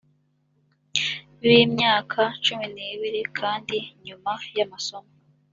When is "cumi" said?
2.43-2.67